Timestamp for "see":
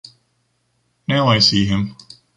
1.37-1.67